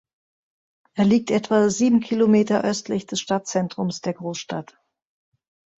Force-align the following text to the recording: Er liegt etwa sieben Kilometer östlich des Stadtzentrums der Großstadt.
Er 0.95 1.05
liegt 1.05 1.29
etwa 1.29 1.69
sieben 1.69 1.99
Kilometer 1.99 2.63
östlich 2.63 3.05
des 3.05 3.19
Stadtzentrums 3.21 4.01
der 4.01 4.15
Großstadt. 4.15 4.75